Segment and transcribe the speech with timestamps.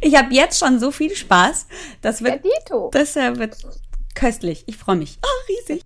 [0.00, 1.66] Ich habe jetzt schon so viel Spaß.
[2.00, 3.56] Das wird, Ja, das äh, wird
[4.14, 4.64] köstlich.
[4.66, 5.18] Ich freue mich.
[5.22, 5.82] Oh, riesig.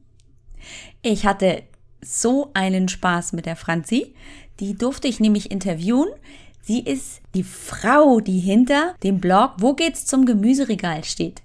[1.02, 1.62] Ich hatte
[2.00, 4.14] so einen Spaß mit der Franzi.
[4.60, 6.08] Die durfte ich nämlich interviewen.
[6.62, 11.42] Sie ist die Frau, die hinter dem Blog Wo geht's zum Gemüseregal steht.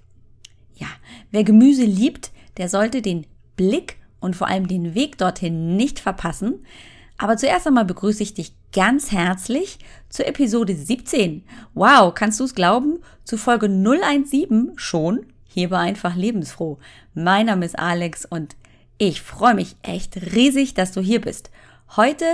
[0.74, 0.88] Ja,
[1.30, 3.26] wer Gemüse liebt, der sollte den
[3.56, 6.66] Blick und vor allem den Weg dorthin nicht verpassen.
[7.16, 9.78] Aber zuerst einmal begrüße ich dich ganz herzlich
[10.08, 11.44] zur Episode 17.
[11.74, 12.98] Wow, kannst du es glauben?
[13.22, 15.26] Zu Folge 017 schon?
[15.46, 16.78] Hier bei Einfach Lebensfroh.
[17.14, 18.56] Mein Name ist Alex und
[18.98, 21.50] ich freue mich echt riesig, dass du hier bist.
[21.96, 22.24] Heute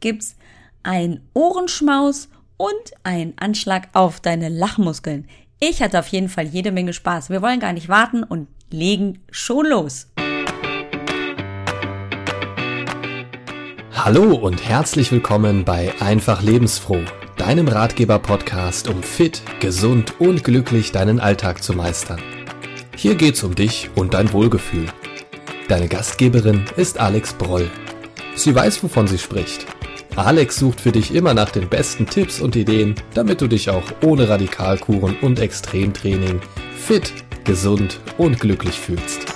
[0.00, 0.36] gibt's
[0.82, 2.72] ein Ohrenschmaus und
[3.04, 5.28] einen Anschlag auf deine Lachmuskeln.
[5.60, 7.30] Ich hatte auf jeden Fall jede Menge Spaß.
[7.30, 10.08] Wir wollen gar nicht warten und legen schon los.
[13.96, 17.00] Hallo und herzlich willkommen bei Einfach Lebensfroh,
[17.36, 22.20] deinem Ratgeber-Podcast, um fit, gesund und glücklich deinen Alltag zu meistern.
[22.96, 24.86] Hier geht's um dich und dein Wohlgefühl.
[25.68, 27.70] Deine Gastgeberin ist Alex Broll.
[28.34, 29.64] Sie weiß, wovon sie spricht.
[30.16, 33.84] Alex sucht für dich immer nach den besten Tipps und Ideen, damit du dich auch
[34.02, 36.40] ohne Radikalkuren und Extremtraining
[36.76, 37.12] fit,
[37.44, 39.33] gesund und glücklich fühlst.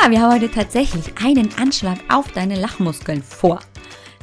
[0.00, 3.60] Ja, wir haben heute tatsächlich einen Anschlag auf deine Lachmuskeln vor.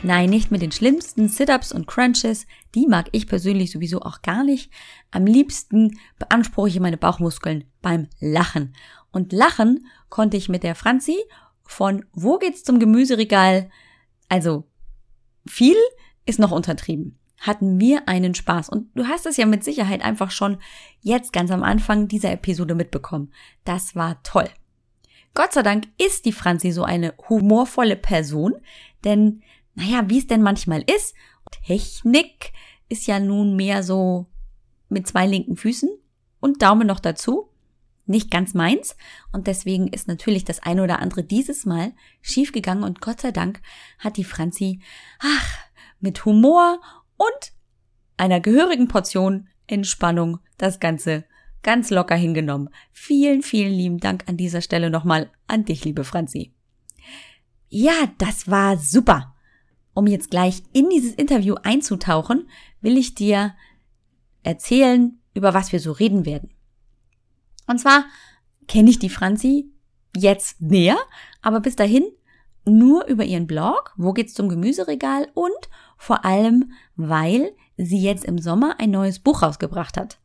[0.04, 2.46] Nein, nicht mit den schlimmsten Sit-ups und Crunches,
[2.76, 4.72] die mag ich persönlich sowieso auch gar nicht.
[5.12, 8.74] Am liebsten beanspruche ich meine Bauchmuskeln beim Lachen.
[9.12, 11.18] Und lachen konnte ich mit der Franzi
[11.64, 13.70] von Wo geht's zum Gemüseregal?
[14.30, 14.64] Also
[15.46, 15.78] viel
[16.26, 17.20] ist noch untertrieben.
[17.40, 18.70] Hatten wir einen Spaß.
[18.70, 20.58] Und du hast es ja mit Sicherheit einfach schon
[21.02, 23.34] jetzt ganz am Anfang dieser Episode mitbekommen.
[23.66, 24.50] Das war toll.
[25.36, 28.56] Gott sei Dank ist die Franzi so eine humorvolle Person,
[29.04, 29.44] denn,
[29.76, 31.14] naja, wie es denn manchmal ist,
[31.52, 32.54] Technik
[32.90, 34.28] ist ja nun mehr so
[34.90, 35.90] mit zwei linken Füßen
[36.40, 37.50] und Daumen noch dazu.
[38.08, 38.96] Nicht ganz meins.
[39.32, 43.62] Und deswegen ist natürlich das eine oder andere dieses Mal schiefgegangen und Gott sei Dank
[44.00, 44.80] hat die Franzi,
[45.20, 45.58] ach,
[46.00, 46.80] mit Humor
[47.18, 47.52] und
[48.18, 51.26] einer gehörigen Portion Entspannung das Ganze
[51.66, 52.70] ganz locker hingenommen.
[52.92, 56.54] Vielen, vielen lieben Dank an dieser Stelle nochmal an dich, liebe Franzi.
[57.70, 59.36] Ja, das war super.
[59.96, 62.48] Um jetzt gleich in dieses Interview einzutauchen,
[62.82, 63.56] will ich dir
[64.44, 66.52] erzählen, über was wir so reden werden.
[67.66, 68.06] Und zwar
[68.68, 69.72] kenne ich die Franzi
[70.16, 71.00] jetzt näher,
[71.42, 72.04] aber bis dahin
[72.64, 78.38] nur über ihren Blog, wo geht's zum Gemüseregal und vor allem, weil sie jetzt im
[78.38, 80.20] Sommer ein neues Buch rausgebracht hat.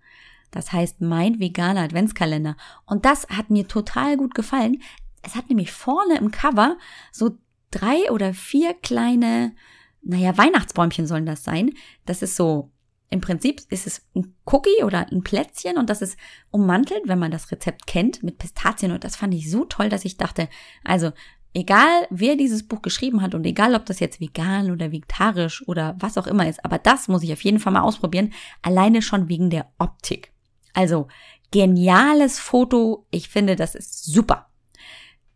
[0.51, 2.57] Das heißt Mein veganer Adventskalender.
[2.87, 4.83] Und das hat mir total gut gefallen.
[5.23, 6.77] Es hat nämlich vorne im Cover
[7.13, 7.39] so
[7.71, 9.55] drei oder vier kleine,
[10.03, 11.73] naja, Weihnachtsbäumchen sollen das sein.
[12.07, 12.71] Das ist so,
[13.11, 16.17] im Prinzip ist es ein Cookie oder ein Plätzchen und das ist
[16.51, 18.93] ummantelt, wenn man das Rezept kennt, mit Pistazien.
[18.93, 20.49] Und das fand ich so toll, dass ich dachte,
[20.85, 21.13] also
[21.53, 25.97] egal wer dieses Buch geschrieben hat und egal ob das jetzt vegan oder vegetarisch oder
[25.99, 29.29] was auch immer ist, aber das muss ich auf jeden Fall mal ausprobieren, alleine schon
[29.29, 30.33] wegen der Optik.
[30.75, 31.09] Also
[31.51, 34.51] geniales Foto, ich finde, das ist super.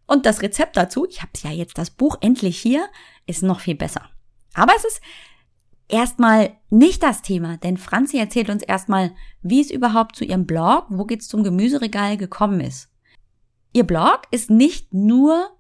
[0.07, 2.89] Und das Rezept dazu, ich habe ja jetzt das Buch endlich hier,
[3.27, 4.09] ist noch viel besser.
[4.55, 5.01] Aber es ist
[5.89, 9.13] erstmal nicht das Thema, denn Franzi erzählt uns erstmal,
[9.43, 12.91] wie es überhaupt zu ihrem Blog, wo geht's zum Gemüseregal gekommen ist.
[13.73, 15.51] Ihr Blog ist nicht nur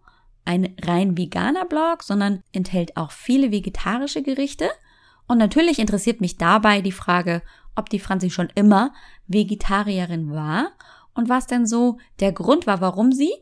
[0.44, 4.70] ein rein veganer Blog, sondern enthält auch viele vegetarische Gerichte.
[5.26, 7.42] Und natürlich interessiert mich dabei die Frage,
[7.76, 8.92] ob die Franzi schon immer
[9.26, 10.70] Vegetarierin war
[11.14, 13.32] und was denn so der Grund war, warum sie,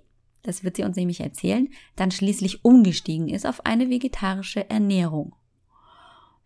[0.42, 5.34] das wird sie uns nämlich erzählen, dann schließlich umgestiegen ist auf eine vegetarische Ernährung.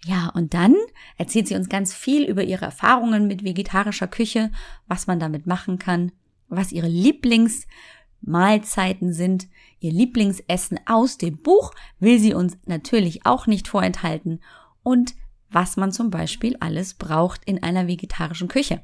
[0.05, 0.75] Ja, und dann
[1.17, 4.53] erzählt sie uns ganz viel über ihre Erfahrungen mit vegetarischer Küche,
[4.87, 6.13] was man damit machen kann,
[6.49, 9.49] was ihre Lieblingsmahlzeiten sind,
[9.81, 14.41] ihr Lieblingsessen aus dem Buch will sie uns natürlich auch nicht vorenthalten
[14.83, 15.15] und
[15.57, 18.83] was man zum Beispiel alles braucht in einer vegetarischen Küche.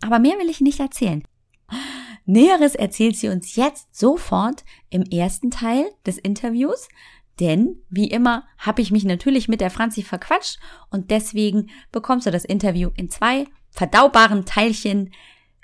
[0.00, 1.22] Aber mehr will ich nicht erzählen.
[2.24, 6.88] Näheres erzählt sie uns jetzt sofort im ersten Teil des Interviews,
[7.40, 12.30] denn wie immer habe ich mich natürlich mit der Franzi verquatscht und deswegen bekommst du
[12.30, 15.12] das Interview in zwei verdaubaren Teilchen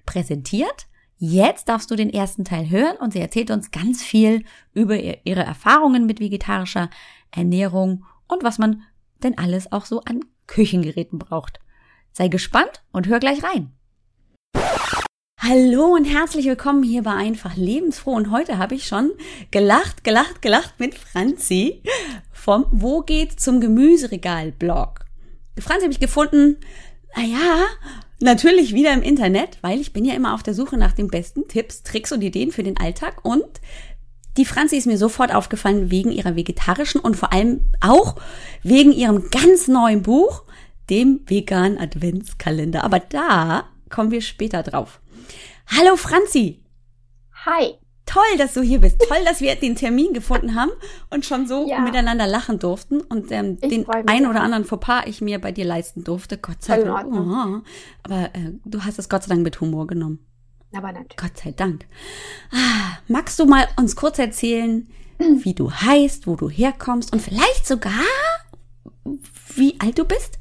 [0.05, 0.89] präsentiert.
[1.17, 5.43] Jetzt darfst du den ersten Teil hören und sie erzählt uns ganz viel über ihre
[5.43, 6.91] Erfahrungen mit vegetarischer
[7.31, 8.83] Ernährung und was man
[9.23, 11.61] denn alles auch so an Küchengeräten braucht.
[12.12, 13.73] Sei gespannt und hör gleich rein.
[15.38, 18.12] Hallo und herzlich willkommen hier bei Einfach Lebensfroh.
[18.12, 19.12] Und heute habe ich schon
[19.52, 21.82] gelacht, gelacht, gelacht mit Franzi
[22.32, 25.06] vom Wo geht zum Gemüseregal Blog.
[25.58, 26.58] Franzi habe ich gefunden
[27.17, 27.67] Naja,
[28.19, 31.46] natürlich wieder im Internet, weil ich bin ja immer auf der Suche nach den besten
[31.46, 33.61] Tipps, Tricks und Ideen für den Alltag und
[34.41, 38.17] die Franzi ist mir sofort aufgefallen wegen ihrer vegetarischen und vor allem auch
[38.63, 40.45] wegen ihrem ganz neuen Buch,
[40.89, 42.83] dem veganen Adventskalender.
[42.83, 45.03] Aber da kommen wir später drauf.
[45.67, 46.63] Hallo Franzi.
[47.45, 47.75] Hi.
[48.07, 48.99] Toll, dass du hier bist.
[49.07, 50.73] Toll, dass wir den Termin gefunden haben
[51.11, 51.81] und schon so ja.
[51.81, 56.03] miteinander lachen durften und ähm, den ein oder anderen Fauxpas ich mir bei dir leisten
[56.03, 56.39] durfte.
[56.39, 57.15] Gott sei Dank.
[57.15, 57.61] Oh,
[58.05, 60.19] aber äh, du hast es Gott sei Dank mit Humor genommen.
[60.72, 61.17] Aber natürlich.
[61.17, 61.87] Gott sei Dank.
[62.52, 64.88] Ah, magst du mal uns kurz erzählen,
[65.19, 67.93] wie du heißt, wo du herkommst und vielleicht sogar,
[69.55, 70.38] wie alt du bist?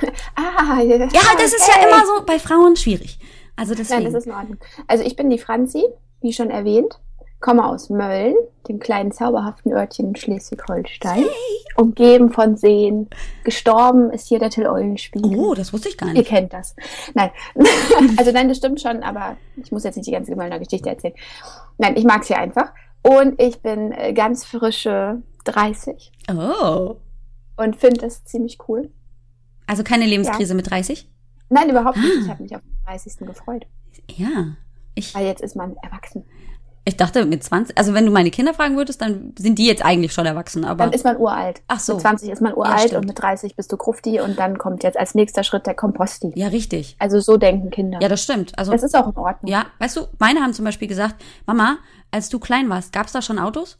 [0.36, 0.96] ah, ja.
[0.96, 3.18] Ja, das ist ja immer so bei Frauen schwierig.
[3.56, 4.04] Also deswegen.
[4.04, 4.58] Nein, das ist in Ordnung.
[4.86, 5.82] Also ich bin die Franzi,
[6.20, 7.00] wie schon erwähnt,
[7.40, 8.34] komme aus Mölln,
[8.68, 11.24] dem kleinen zauberhaften Örtchen in Schleswig-Holstein,
[11.76, 13.08] umgeben von Seen.
[13.44, 15.38] Gestorben ist hier der Till Eulenspiegel.
[15.38, 16.16] Oh, das wusste ich gar nicht.
[16.16, 16.74] Ihr kennt das.
[17.14, 17.30] Nein,
[18.16, 21.14] also nein, das stimmt schon, aber ich muss jetzt nicht die ganze Möllner Geschichte erzählen.
[21.78, 22.72] Nein, ich mag es hier einfach.
[23.02, 26.12] Und ich bin äh, ganz frische 30.
[26.30, 26.96] Oh.
[27.56, 28.90] Und finde das ziemlich cool.
[29.66, 30.56] Also keine Lebenskrise ja.
[30.56, 31.08] mit 30?
[31.50, 32.16] Nein, überhaupt nicht.
[32.16, 32.20] Ah.
[32.22, 33.16] Ich habe mich auf den 30.
[33.18, 33.66] gefreut.
[34.16, 34.56] Ja.
[34.94, 36.24] Ich, Weil jetzt ist man erwachsen.
[36.88, 39.84] Ich dachte mit 20, also wenn du meine Kinder fragen würdest, dann sind die jetzt
[39.84, 40.84] eigentlich schon erwachsen, aber.
[40.84, 41.60] Dann ist man uralt.
[41.68, 41.92] Ach so.
[41.92, 44.82] Mit 20 ist man uralt ja, und mit 30 bist du Krufti und dann kommt
[44.84, 46.32] jetzt als nächster Schritt der Komposti.
[46.34, 46.96] Ja, richtig.
[46.98, 47.98] Also so denken Kinder.
[48.00, 48.58] Ja, das stimmt.
[48.58, 48.72] Also.
[48.72, 49.52] Das ist auch in Ordnung.
[49.52, 51.76] Ja, weißt du, meine haben zum Beispiel gesagt, Mama,
[52.10, 53.76] als du klein warst, gab's da schon Autos?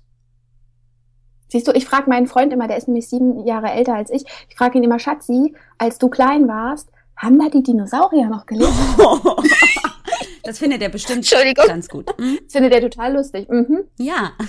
[1.50, 4.26] Siehst du, ich frage meinen Freund immer, der ist nämlich sieben Jahre älter als ich.
[4.50, 8.68] Ich frage ihn immer, Schatzi, als du klein warst, haben da die Dinosaurier noch gelebt?
[10.42, 11.28] Das findet er bestimmt
[11.66, 12.18] ganz gut.
[12.18, 12.38] Mhm.
[12.44, 13.48] Das findet er total lustig.
[13.48, 13.84] Mhm.
[13.98, 14.32] Ja.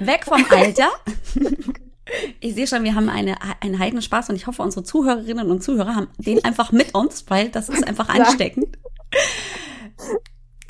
[0.00, 0.88] Weg vom Alter.
[2.40, 5.62] Ich sehe schon, wir haben eine, einen heiden Spaß und ich hoffe, unsere Zuhörerinnen und
[5.62, 8.78] Zuhörer haben den einfach mit uns, weil das ist einfach ansteckend.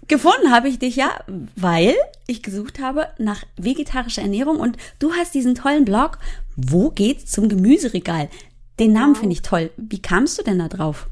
[0.08, 1.10] Gefunden habe ich dich ja,
[1.54, 1.94] weil
[2.26, 6.18] ich gesucht habe nach vegetarischer Ernährung und du hast diesen tollen Blog.
[6.56, 8.30] Wo geht's zum Gemüseregal?
[8.80, 9.70] Den Namen finde ich toll.
[9.76, 11.08] Wie kamst du denn da drauf?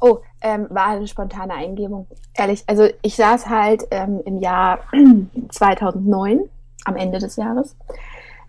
[0.00, 2.06] Oh, ähm, war eine spontane Eingebung.
[2.34, 4.80] Ehrlich, also ich saß halt ähm, im Jahr
[5.48, 6.48] 2009,
[6.84, 7.76] am Ende des Jahres,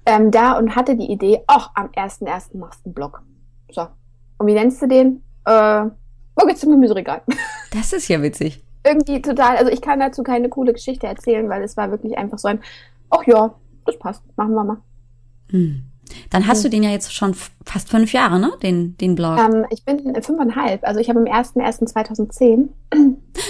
[0.06, 2.58] ähm, da und hatte die Idee, ach, am 1.1.
[2.58, 3.22] machst du einen Blog.
[3.72, 3.88] So.
[4.38, 5.24] Und wie nennst du den?
[5.46, 5.86] Äh,
[6.36, 7.22] wo geht's zum Gemüseregal?
[7.74, 8.64] Das ist ja witzig.
[8.86, 12.38] Irgendwie total, also ich kann dazu keine coole Geschichte erzählen, weil es war wirklich einfach
[12.38, 12.62] so ein,
[13.10, 13.54] ach ja,
[13.86, 14.78] das passt, machen wir mal.
[15.50, 15.84] Hm.
[16.30, 18.52] Dann hast du den ja jetzt schon fast fünf Jahre, ne?
[18.62, 19.38] Den, den Blog.
[19.40, 20.86] Ähm, ich bin fünfeinhalb.
[20.86, 22.70] Also ich habe im 1.1.2010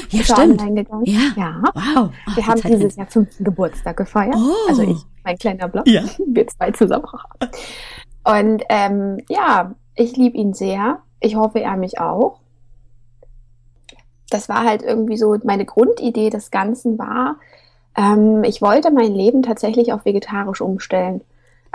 [0.09, 0.62] ja, stimmt.
[1.06, 1.19] Ja.
[1.36, 1.62] ja.
[1.74, 2.12] Wow.
[2.25, 4.36] Ach, Wir haben Zeit dieses Jahr fünften Geburtstag gefeiert.
[4.36, 4.69] Oh.
[4.69, 5.88] Also ich, mein kleiner Blog.
[5.88, 6.04] Ja.
[6.25, 7.06] Wir zwei zusammen.
[8.24, 11.00] Und ähm, ja, ich liebe ihn sehr.
[11.19, 12.39] Ich hoffe, er mich auch.
[14.30, 17.38] Das war halt irgendwie so, meine Grundidee des Ganzen war,
[17.98, 21.21] ähm, ich wollte mein Leben tatsächlich auf vegetarisch umstellen.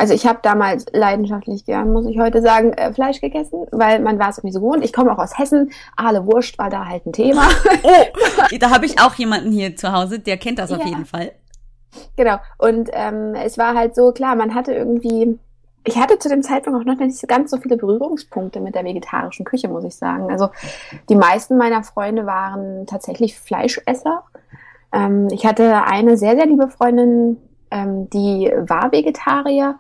[0.02, 4.19] Also ich habe damals leidenschaftlich gern, muss ich heute sagen, äh, Fleisch gegessen, weil man
[4.19, 4.84] war es irgendwie so gewohnt.
[4.84, 5.70] Ich komme auch aus Hessen.
[5.94, 7.46] Aale Wurst war da halt ein Thema.
[7.84, 10.78] oh, da habe ich auch jemanden hier zu Hause, der kennt das ja.
[10.78, 11.31] auf jeden Fall.
[12.16, 12.38] Genau.
[12.58, 15.38] Und ähm, es war halt so, klar, man hatte irgendwie,
[15.84, 19.44] ich hatte zu dem Zeitpunkt auch noch nicht ganz so viele Berührungspunkte mit der vegetarischen
[19.44, 20.32] Küche, muss ich sagen.
[20.32, 20.49] Also
[21.11, 24.25] die meisten meiner Freunde waren tatsächlich Fleischesser.
[24.92, 27.37] Ähm, ich hatte eine sehr, sehr liebe Freundin,
[27.71, 29.78] ähm, die war Vegetarier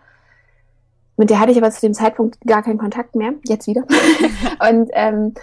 [1.16, 3.82] mit der hatte ich aber zu dem Zeitpunkt gar keinen Kontakt mehr, jetzt wieder.
[4.70, 5.34] und ähm,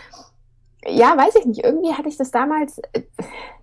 [0.88, 1.64] ja, weiß ich nicht.
[1.64, 3.02] Irgendwie hatte ich das damals äh,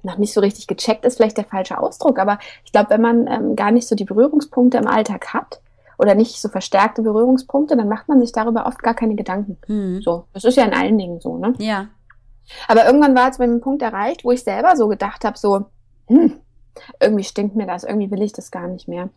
[0.02, 3.26] noch nicht so richtig gecheckt, ist vielleicht der falsche Ausdruck, aber ich glaube, wenn man
[3.26, 5.60] ähm, gar nicht so die Berührungspunkte im Alltag hat
[5.98, 9.58] oder nicht so verstärkte Berührungspunkte, dann macht man sich darüber oft gar keine Gedanken.
[9.66, 10.02] Mhm.
[10.02, 11.54] So, das ist ja in allen Dingen so, ne?
[11.58, 11.88] Ja.
[12.68, 15.66] Aber irgendwann war es bei einem Punkt erreicht, wo ich selber so gedacht habe, so,
[16.06, 16.34] hm,
[17.00, 19.08] irgendwie stinkt mir das, irgendwie will ich das gar nicht mehr.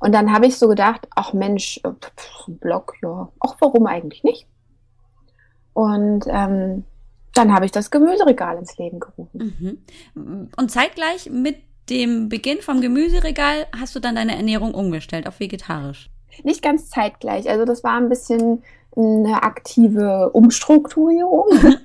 [0.00, 1.90] Und dann habe ich so gedacht, ach Mensch, äh,
[2.46, 4.46] Blog, ja, ach warum eigentlich nicht?
[5.72, 6.84] Und ähm,
[7.34, 9.78] dann habe ich das Gemüseregal ins Leben gerufen.
[10.14, 10.48] Mhm.
[10.56, 11.56] Und zeitgleich mit
[11.88, 16.10] dem Beginn vom Gemüseregal hast du dann deine Ernährung umgestellt auf vegetarisch?
[16.42, 17.48] Nicht ganz zeitgleich.
[17.48, 18.62] Also das war ein bisschen
[18.96, 21.46] eine aktive Umstrukturierung.
[21.50, 21.76] Mhm.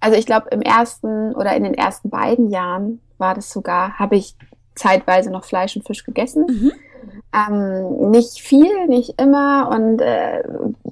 [0.00, 4.16] Also ich glaube, im ersten oder in den ersten beiden Jahren war das sogar, habe
[4.16, 4.34] ich
[4.74, 6.46] zeitweise noch Fleisch und Fisch gegessen.
[6.48, 6.72] Mhm.
[7.32, 10.42] Ähm, nicht viel, nicht immer und äh,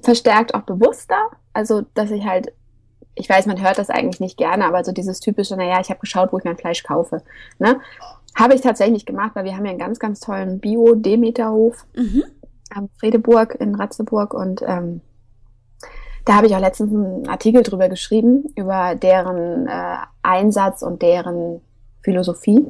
[0.01, 1.29] verstärkt auch bewusster.
[1.53, 2.53] Also, dass ich halt,
[3.15, 5.99] ich weiß, man hört das eigentlich nicht gerne, aber so dieses typische, naja, ich habe
[5.99, 7.21] geschaut, wo ich mein Fleisch kaufe.
[7.57, 7.79] Ne?
[8.35, 12.23] Habe ich tatsächlich gemacht, weil wir haben ja einen ganz, ganz tollen Bio-Demeterhof mhm.
[12.73, 15.01] am Fredeburg in Ratzeburg und ähm,
[16.25, 21.61] da habe ich auch letztens einen Artikel drüber geschrieben, über deren äh, Einsatz und deren
[22.01, 22.63] Philosophie.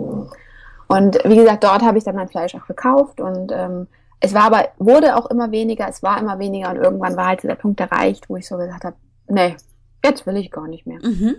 [0.89, 3.87] Und wie gesagt, dort habe ich dann mein Fleisch auch gekauft und ähm,
[4.19, 7.43] es war aber, wurde auch immer weniger, es war immer weniger und irgendwann war halt
[7.43, 8.95] der Punkt erreicht, wo ich so gesagt habe,
[9.27, 9.55] nee,
[10.03, 10.99] jetzt will ich gar nicht mehr.
[11.01, 11.35] Mhm.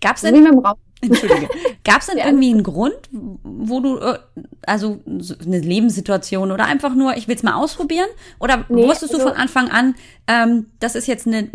[0.00, 0.34] Gab es denn,
[1.00, 1.48] Entschuldige,
[1.84, 4.18] gab es denn irgendwie einen Grund, wo du, äh,
[4.66, 8.08] also eine Lebenssituation oder einfach nur, ich will es mal ausprobieren?
[8.40, 9.94] Oder nee, wusstest also, du von Anfang an,
[10.26, 11.48] ähm, das ist jetzt eine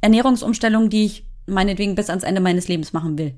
[0.00, 3.34] Ernährungsumstellung, die ich meinetwegen bis ans Ende meines Lebens machen will?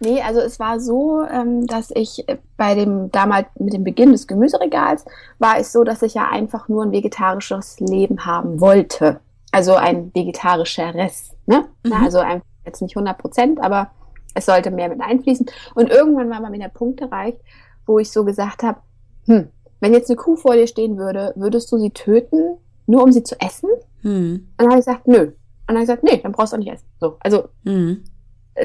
[0.00, 2.24] Nee, also es war so, ähm, dass ich
[2.56, 5.04] bei dem damals mit dem Beginn des Gemüseregals
[5.38, 9.20] war es so, dass ich ja einfach nur ein vegetarisches Leben haben wollte.
[9.52, 11.66] Also ein vegetarisches, ne?
[11.84, 11.92] Mhm.
[11.92, 13.90] Also ein, jetzt nicht 100 Prozent, aber
[14.34, 15.46] es sollte mehr mit einfließen.
[15.74, 17.38] Und irgendwann war mal mir der Punkt erreicht,
[17.86, 18.80] wo ich so gesagt habe,
[19.26, 19.48] hm,
[19.80, 23.22] wenn jetzt eine Kuh vor dir stehen würde, würdest du sie töten, nur um sie
[23.22, 23.68] zu essen?
[24.02, 24.32] Hm.
[24.34, 25.18] Und dann habe ich gesagt, nö.
[25.18, 25.34] Und
[25.66, 26.86] dann habe ich gesagt, nee, dann brauchst du auch nicht essen.
[27.00, 28.04] So, also hm.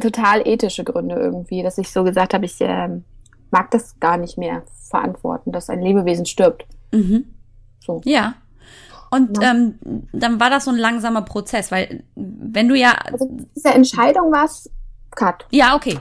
[0.02, 2.90] Total ethische Gründe irgendwie, dass ich so gesagt habe, ich äh,
[3.52, 6.66] mag das gar nicht mehr verantworten, dass ein Lebewesen stirbt.
[6.92, 7.34] Mhm.
[7.80, 8.02] So.
[8.04, 8.36] Ja.
[9.10, 9.52] Und ja.
[9.52, 9.80] ähm,
[10.12, 12.92] dann war das so ein langsamer Prozess, weil wenn du ja.
[13.12, 14.70] Also diese Entscheidung war es
[15.12, 15.46] Cut.
[15.50, 15.98] Ja, okay.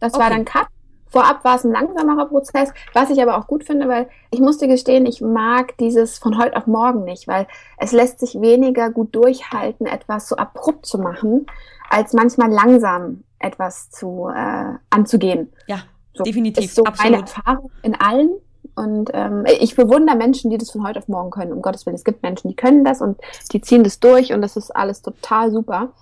[0.00, 0.22] Das okay.
[0.22, 0.66] war dann Cut.
[1.08, 4.68] Vorab war es ein langsamerer Prozess, was ich aber auch gut finde, weil ich musste
[4.68, 7.46] gestehen, ich mag dieses von heute auf morgen nicht, weil
[7.78, 11.46] es lässt sich weniger gut durchhalten, etwas so abrupt zu machen,
[11.90, 15.52] als manchmal langsam etwas zu äh, anzugehen.
[15.66, 15.80] Ja,
[16.14, 16.64] so, definitiv.
[16.64, 17.12] Ist so absolut.
[17.12, 18.30] meine Erfahrung in allen.
[18.74, 21.52] Und ähm, ich bewundere Menschen, die das von heute auf morgen können.
[21.52, 23.18] Um Gottes Willen, es gibt Menschen, die können das und
[23.52, 25.92] die ziehen das durch und das ist alles total super.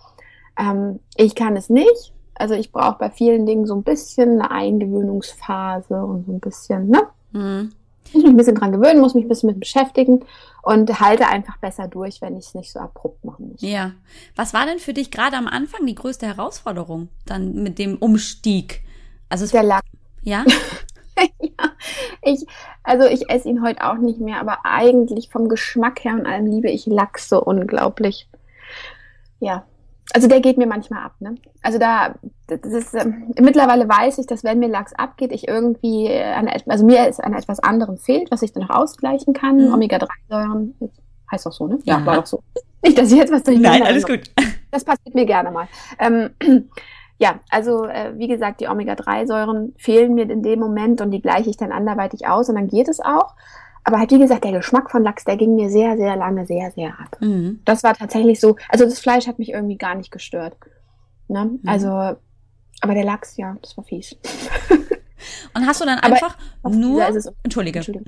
[0.59, 4.51] Ähm, ich kann es nicht also ich brauche bei vielen Dingen so ein bisschen eine
[4.51, 7.03] Eingewöhnungsphase und so ein bisschen, ne?
[7.33, 7.73] Mhm.
[8.13, 10.25] Muss mich ein bisschen dran gewöhnen, muss mich ein bisschen mit beschäftigen
[10.63, 13.63] und halte einfach besser durch, wenn ich es nicht so abrupt machen muss.
[13.63, 13.93] Ja.
[14.37, 18.83] Was war denn für dich gerade am Anfang die größte Herausforderung dann mit dem Umstieg?
[19.29, 19.85] Also es der Lack.
[20.23, 20.45] Ja?
[21.41, 21.71] ja,
[22.23, 22.47] ich,
[22.83, 26.47] also ich esse ihn heute auch nicht mehr, aber eigentlich vom Geschmack her und allem
[26.47, 28.29] liebe ich Lachs so unglaublich.
[29.41, 29.65] Ja,
[30.13, 31.35] also der geht mir manchmal ab, ne?
[31.63, 32.15] Also da,
[32.47, 33.07] das ist, äh,
[33.41, 37.33] mittlerweile weiß ich, dass wenn mir Lachs abgeht, ich irgendwie an, also mir ist an
[37.33, 39.57] etwas anderem fehlt, was ich dann noch ausgleichen kann.
[39.57, 39.75] Mhm.
[39.75, 40.75] Omega-3-Säuren,
[41.33, 41.79] heißt doch so, ne?
[41.85, 42.43] Ja, ja, war doch so.
[42.83, 44.21] Nicht, dass ich jetzt was durcheinander Nein, alles gut.
[44.71, 45.69] Das passiert mir gerne mal.
[46.01, 46.31] Ähm,
[47.19, 51.49] ja, also äh, wie gesagt, die Omega-3-Säuren fehlen mir in dem Moment und die gleiche
[51.49, 53.37] ich dann anderweitig aus und dann geht es auch.
[53.85, 56.71] Aber halt, wie gesagt, der Geschmack von Lachs, der ging mir sehr, sehr lange sehr,
[56.71, 57.19] sehr ab.
[57.21, 57.61] Mhm.
[57.65, 60.57] Das war tatsächlich so, also das Fleisch hat mich irgendwie gar nicht gestört.
[61.29, 61.45] Ne?
[61.45, 61.69] Mhm.
[61.69, 64.17] Also, aber der Lachs, ja, das war fies.
[65.55, 67.03] Und hast du dann einfach aber, nur,
[67.43, 68.05] Entschuldige, Entschuldige,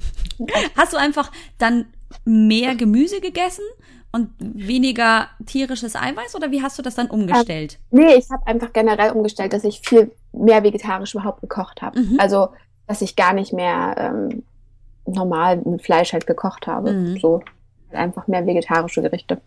[0.77, 1.87] hast du einfach dann
[2.25, 3.65] mehr Gemüse gegessen
[4.13, 7.79] und weniger tierisches Eiweiß oder wie hast du das dann umgestellt?
[7.93, 12.01] Ähm, nee, ich habe einfach generell umgestellt, dass ich viel mehr vegetarisch überhaupt gekocht habe.
[12.01, 12.19] Mhm.
[12.19, 12.49] Also,
[12.87, 14.43] dass ich gar nicht mehr ähm,
[15.07, 16.93] normal mit Fleisch halt gekocht habe.
[16.93, 17.19] Mhm.
[17.19, 17.43] So
[17.93, 19.41] einfach mehr vegetarische Gerichte.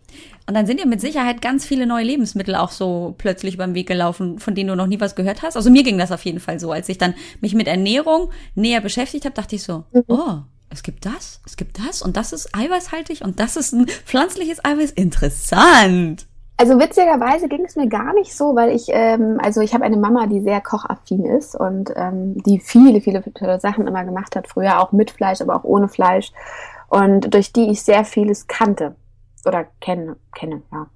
[0.46, 3.86] Und dann sind ja mit Sicherheit ganz viele neue Lebensmittel auch so plötzlich beim Weg
[3.86, 5.56] gelaufen, von denen du noch nie was gehört hast.
[5.56, 6.72] Also mir ging das auf jeden Fall so.
[6.72, 10.04] Als ich dann mich mit Ernährung näher beschäftigt habe, dachte ich so, mhm.
[10.08, 10.38] oh,
[10.70, 14.64] es gibt das, es gibt das und das ist eiweißhaltig und das ist ein pflanzliches
[14.64, 14.92] Eiweiß.
[14.92, 16.26] Interessant.
[16.60, 19.96] Also witzigerweise ging es mir gar nicht so, weil ich, ähm, also ich habe eine
[19.96, 24.46] Mama, die sehr kochaffin ist und ähm, die viele, viele tolle Sachen immer gemacht hat,
[24.46, 26.32] früher auch mit Fleisch, aber auch ohne Fleisch
[26.90, 28.94] und durch die ich sehr vieles kannte
[29.46, 30.86] oder kenne, kenne, ja.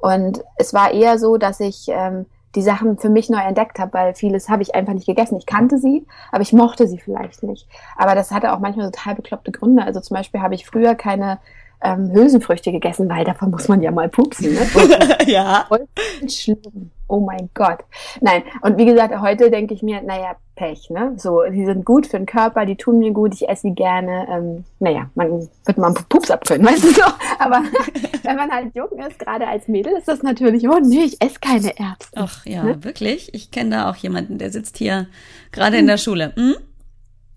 [0.00, 2.26] Und es war eher so, dass ich ähm,
[2.56, 5.36] die Sachen für mich neu entdeckt habe, weil vieles habe ich einfach nicht gegessen.
[5.36, 7.68] Ich kannte sie, aber ich mochte sie vielleicht nicht.
[7.96, 9.84] Aber das hatte auch manchmal total bekloppte Gründe.
[9.84, 11.38] Also zum Beispiel habe ich früher keine
[11.82, 14.54] ähm, Hülsenfrüchte gegessen, weil davon muss man ja mal pupsen.
[14.54, 14.66] Ne?
[15.26, 15.64] ja.
[15.68, 15.86] Voll
[16.28, 16.90] schlimm.
[17.08, 17.80] Oh mein Gott.
[18.20, 21.14] Nein, und wie gesagt, heute denke ich mir, naja, Pech, ne?
[21.18, 24.26] So, die sind gut für den Körper, die tun mir gut, ich esse sie gerne.
[24.30, 27.02] Ähm, naja, man wird mal einen Pups abkönnen, weißt du so.
[27.38, 27.62] Aber
[28.22, 31.38] wenn man halt jung ist, gerade als Mädel, ist das natürlich, oh nee, ich esse
[31.40, 32.12] keine Erbsen.
[32.14, 32.82] Ach ja, ne?
[32.84, 33.34] wirklich?
[33.34, 35.06] Ich kenne da auch jemanden, der sitzt hier
[35.50, 36.32] gerade in der Schule.
[36.34, 36.54] Hm?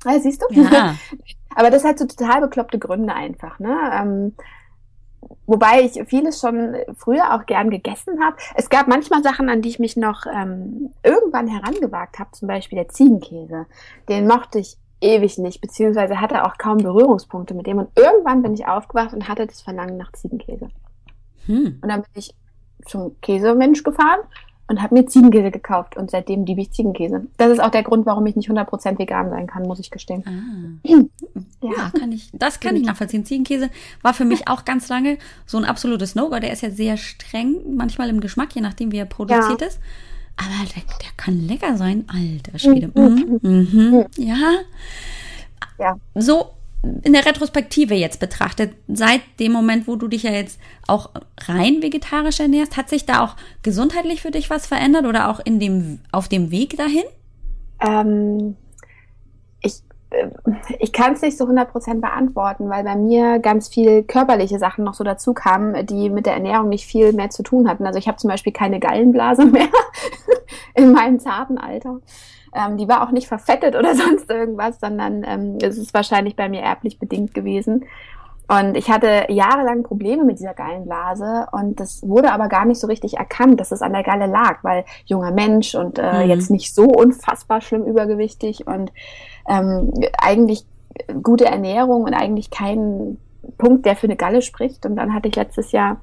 [0.05, 0.61] Ja, siehst du?
[0.61, 0.95] Ja.
[1.55, 3.75] Aber das hat so total bekloppte Gründe einfach, ne?
[3.93, 4.33] Ähm,
[5.47, 8.37] wobei ich vieles schon früher auch gern gegessen habe.
[8.55, 12.77] Es gab manchmal Sachen, an die ich mich noch ähm, irgendwann herangewagt habe, zum Beispiel
[12.77, 13.65] der Ziegenkäse.
[14.07, 17.79] Den mochte ich ewig nicht, beziehungsweise hatte auch kaum Berührungspunkte mit dem.
[17.79, 20.69] Und irgendwann bin ich aufgewacht und hatte das Verlangen nach Ziegenkäse.
[21.45, 21.79] Hm.
[21.81, 22.35] Und dann bin ich
[22.85, 24.21] zum Käsemensch gefahren
[24.67, 27.27] und habe mir Ziegenkäse gekauft und seitdem liebe ich Ziegenkäse.
[27.37, 30.23] Das ist auch der Grund, warum ich nicht 100% vegan sein kann, muss ich gestehen.
[30.25, 30.89] Ah.
[31.61, 31.71] Ja.
[31.71, 33.25] ja, kann ich, das kann ich nachvollziehen.
[33.25, 33.71] Ziegenkäse
[34.03, 35.17] war für mich auch ganz lange
[35.47, 36.39] so ein absolutes No-Go.
[36.39, 39.67] Der ist ja sehr streng, manchmal im Geschmack, je nachdem, wie er produziert ja.
[39.67, 39.79] ist.
[40.37, 42.91] Aber der, der, kann lecker sein, alter Schwede.
[42.93, 43.39] Mhm.
[43.41, 44.05] Mhm.
[44.17, 44.59] Ja.
[45.79, 45.97] ja.
[46.13, 46.51] So
[47.03, 51.09] in der Retrospektive jetzt betrachtet, seit dem Moment, wo du dich ja jetzt auch
[51.47, 55.59] rein vegetarisch ernährst, hat sich da auch gesundheitlich für dich was verändert oder auch in
[55.59, 57.03] dem, auf dem Weg dahin?
[57.81, 58.55] Ähm,
[59.61, 60.29] ich äh,
[60.79, 64.93] ich kann es nicht so 100% beantworten, weil bei mir ganz viel körperliche Sachen noch
[64.93, 67.85] so dazu kamen, die mit der Ernährung nicht viel mehr zu tun hatten.
[67.85, 69.69] Also ich habe zum Beispiel keine Gallenblase mehr
[70.75, 71.99] in meinem zarten Alter.
[72.55, 76.49] Ähm, die war auch nicht verfettet oder sonst irgendwas, sondern ähm, es ist wahrscheinlich bei
[76.49, 77.85] mir erblich bedingt gewesen.
[78.47, 82.85] Und ich hatte jahrelang Probleme mit dieser Gallenblase und das wurde aber gar nicht so
[82.85, 86.29] richtig erkannt, dass es an der Galle lag, weil junger Mensch und äh, mhm.
[86.29, 88.91] jetzt nicht so unfassbar schlimm übergewichtig und
[89.49, 90.65] ähm, eigentlich
[91.23, 93.17] gute Ernährung und eigentlich kein
[93.57, 94.85] Punkt, der für eine Galle spricht.
[94.85, 95.97] Und dann hatte ich letztes Jahr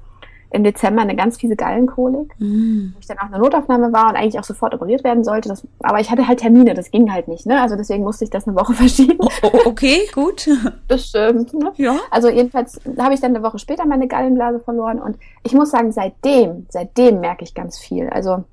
[0.53, 2.93] im Dezember eine ganz fiese Gallenkolik, mhm.
[2.93, 5.49] wo ich dann auch in der Notaufnahme war und eigentlich auch sofort operiert werden sollte.
[5.49, 7.45] Das, aber ich hatte halt Termine, das ging halt nicht.
[7.45, 7.59] Ne?
[7.61, 9.17] Also deswegen musste ich das eine Woche verschieben.
[9.19, 10.49] Oh, oh, okay, gut.
[10.87, 11.53] Das stimmt.
[11.53, 11.71] Ne?
[11.77, 11.95] Ja.
[12.11, 15.91] Also jedenfalls habe ich dann eine Woche später meine Gallenblase verloren und ich muss sagen,
[15.91, 18.09] seitdem, seitdem merke ich ganz viel.
[18.09, 18.43] Also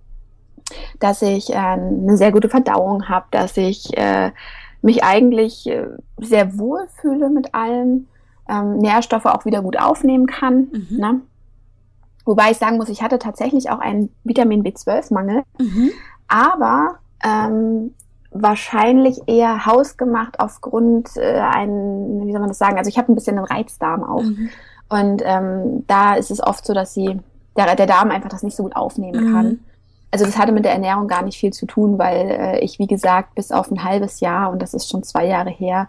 [0.99, 4.31] dass ich äh, eine sehr gute Verdauung habe, dass ich äh,
[4.83, 5.89] mich eigentlich äh,
[6.19, 8.07] sehr wohl fühle mit allem,
[8.49, 10.69] ähm, Nährstoffe auch wieder gut aufnehmen kann.
[10.73, 10.97] Mhm.
[10.97, 11.21] Ne?
[12.25, 15.91] Wobei ich sagen muss, ich hatte tatsächlich auch einen Vitamin B12-Mangel, mhm.
[16.29, 17.95] aber ähm,
[18.31, 23.15] wahrscheinlich eher hausgemacht aufgrund äh, einen, wie soll man das sagen, also ich habe ein
[23.15, 24.23] bisschen einen Reizdarm auch.
[24.23, 24.51] Mhm.
[24.89, 27.19] Und ähm, da ist es oft so, dass sie,
[27.57, 29.47] der, der Darm einfach das nicht so gut aufnehmen kann.
[29.47, 29.61] Mhm.
[30.11, 32.89] Also das hatte mit der Ernährung gar nicht viel zu tun, weil äh, ich, wie
[32.89, 35.89] gesagt, bis auf ein halbes Jahr, und das ist schon zwei Jahre her,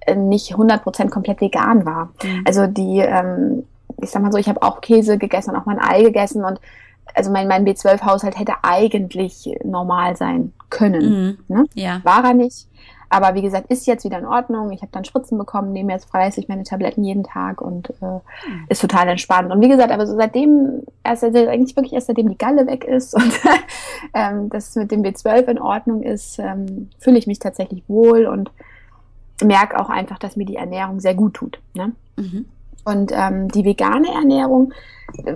[0.00, 2.10] äh, nicht 100% komplett vegan war.
[2.22, 2.44] Mhm.
[2.46, 3.64] Also die ähm,
[4.00, 6.44] ich sag mal so, ich habe auch Käse gegessen und auch mal ein Ei gegessen
[6.44, 6.60] und
[7.14, 11.38] also mein, mein B12-Haushalt hätte eigentlich normal sein können.
[11.48, 11.54] Mhm.
[11.54, 11.64] Ne?
[11.74, 12.00] Ja.
[12.04, 12.68] War er nicht.
[13.10, 14.70] Aber wie gesagt, ist jetzt wieder in Ordnung.
[14.70, 18.66] Ich habe dann Spritzen bekommen, nehme jetzt fleißig meine Tabletten jeden Tag und äh, mhm.
[18.68, 19.50] ist total entspannt.
[19.50, 23.14] Und wie gesagt, aber so seitdem, erst eigentlich wirklich erst seitdem die Galle weg ist
[23.14, 23.32] und
[24.14, 28.50] ähm, das mit dem B12 in Ordnung ist, ähm, fühle ich mich tatsächlich wohl und
[29.42, 31.60] merke auch einfach, dass mir die Ernährung sehr gut tut.
[31.74, 31.92] Ne?
[32.16, 32.44] Mhm.
[32.88, 34.72] Und ähm, die vegane Ernährung,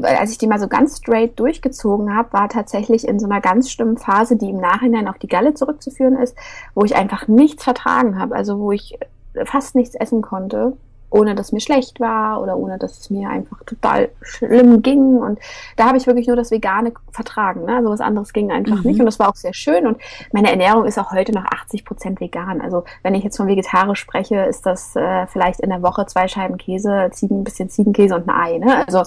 [0.03, 3.71] als ich die mal so ganz straight durchgezogen habe, war tatsächlich in so einer ganz
[3.71, 6.35] schlimmen Phase, die im Nachhinein auf die Galle zurückzuführen ist,
[6.75, 8.99] wo ich einfach nichts vertragen habe, also wo ich
[9.45, 10.73] fast nichts essen konnte
[11.13, 15.19] ohne dass mir schlecht war oder ohne dass es mir einfach total schlimm ging.
[15.19, 15.39] Und
[15.77, 17.67] da habe ich wirklich nur das Vegane vertragen.
[17.67, 17.77] Ne?
[17.77, 18.91] Also was anderes ging einfach mhm.
[18.91, 19.01] nicht.
[19.01, 19.87] Und das war auch sehr schön.
[19.87, 19.99] Und
[20.33, 22.61] meine Ernährung ist auch heute noch 80 Prozent vegan.
[22.61, 26.29] Also wenn ich jetzt von vegetarisch spreche, ist das äh, vielleicht in der Woche zwei
[26.29, 28.59] Scheiben Käse, Ziegen, ein bisschen Ziegenkäse und ein Ei.
[28.59, 28.87] Ne?
[28.87, 29.03] Also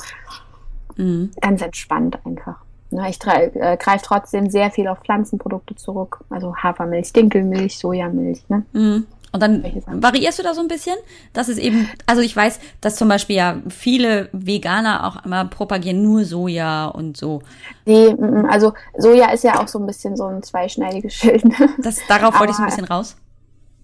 [0.95, 1.31] mhm.
[1.41, 2.57] ganz entspannt einfach.
[2.91, 3.09] Ne?
[3.09, 6.23] Ich äh, greife trotzdem sehr viel auf Pflanzenprodukte zurück.
[6.29, 8.47] Also Hafermilch, Dinkelmilch, Sojamilch.
[8.47, 8.63] Ne?
[8.73, 9.07] Mhm.
[9.35, 10.95] Und dann variierst du da so ein bisschen?
[11.33, 16.01] Das ist eben, also ich weiß, dass zum Beispiel ja viele Veganer auch immer propagieren
[16.01, 17.41] nur Soja und so.
[17.85, 18.15] Nee,
[18.47, 21.43] also Soja ist ja auch so ein bisschen so ein zweischneidiges Schild.
[21.79, 23.17] Das, darauf wollte ich so ein bisschen raus.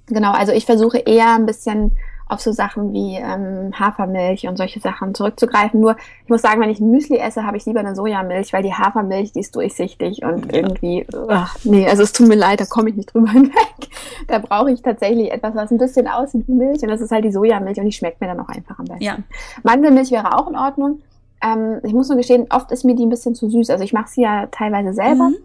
[0.05, 1.97] Genau, also ich versuche eher ein bisschen
[2.31, 5.81] auf so Sachen wie ähm, Hafermilch und solche Sachen zurückzugreifen.
[5.81, 8.73] Nur, ich muss sagen, wenn ich Müsli esse, habe ich lieber eine Sojamilch, weil die
[8.73, 10.61] Hafermilch, die ist durchsichtig und ja.
[10.61, 13.89] irgendwie, ach, nee, also es tut mir leid, da komme ich nicht drüber hinweg.
[14.27, 17.25] Da brauche ich tatsächlich etwas, was ein bisschen aussieht wie Milch und das ist halt
[17.25, 19.03] die Sojamilch und die schmeckt mir dann auch einfach am besten.
[19.03, 19.17] Ja.
[19.63, 21.01] Mandelmilch wäre auch in Ordnung.
[21.41, 23.69] Ähm, ich muss nur gestehen, oft ist mir die ein bisschen zu süß.
[23.71, 25.29] Also ich mache sie ja teilweise selber.
[25.29, 25.37] Mhm.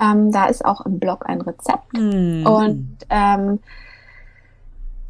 [0.00, 1.92] Ähm, da ist auch im Blog ein Rezept.
[1.92, 2.46] Mhm.
[2.46, 3.58] Und ähm,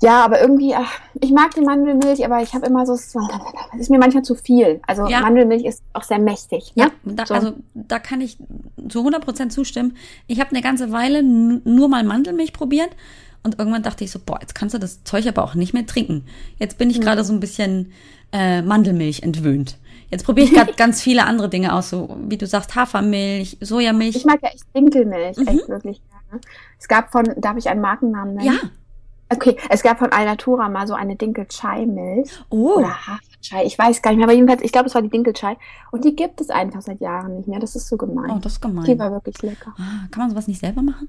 [0.04, 3.14] ja, aber irgendwie, ach, ich mag die Mandelmilch, aber ich habe immer so, es
[3.78, 4.80] ist mir manchmal zu viel.
[4.86, 5.20] Also ja.
[5.20, 6.72] Mandelmilch ist auch sehr mächtig.
[6.76, 6.84] Ne?
[6.84, 7.34] Ja, da, so.
[7.34, 8.36] also da kann ich
[8.88, 9.96] zu 100% zustimmen.
[10.26, 12.90] Ich habe eine ganze Weile nur mal Mandelmilch probiert
[13.42, 15.86] und irgendwann dachte ich so, boah, jetzt kannst du das Zeug aber auch nicht mehr
[15.86, 16.26] trinken.
[16.58, 17.04] Jetzt bin ich mhm.
[17.04, 17.92] gerade so ein bisschen
[18.32, 19.78] äh, Mandelmilch entwöhnt.
[20.10, 24.16] Jetzt probiere ich gerade ganz viele andere Dinge aus, so wie du sagst, Hafermilch, Sojamilch.
[24.16, 25.48] Ich mag ja echt Dinkelmilch, mhm.
[25.48, 26.42] echt wirklich gerne.
[26.78, 28.60] Es gab von, darf ich einen Markennamen nennen?
[28.62, 28.70] Ja.
[29.34, 32.30] Okay, es gab von Alnatura mal so eine Dinkel-Chai-Milch.
[32.50, 32.76] Oh.
[32.78, 35.56] Oder Hafer-Chai, ich weiß gar nicht mehr, aber jedenfalls, ich glaube, es war die Dinkel-Chai.
[35.90, 37.60] Und die gibt es einfach seit Jahren nicht mehr.
[37.60, 38.30] Das ist so gemein.
[38.30, 38.84] Oh, das ist gemein.
[38.84, 39.74] Die war wirklich lecker.
[39.76, 41.08] Ah, kann man sowas nicht selber machen?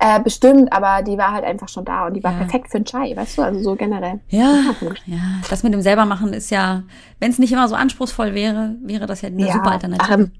[0.00, 2.38] Äh, bestimmt, aber die war halt einfach schon da und die war ja.
[2.38, 4.20] perfekt für einen Chai, weißt du, also so generell.
[4.28, 4.74] Ja,
[5.06, 5.18] ja,
[5.48, 6.82] das mit dem selbermachen ist ja,
[7.20, 10.12] wenn es nicht immer so anspruchsvoll wäre, wäre das ja eine ja, super Alternative.
[10.12, 10.32] Ähm,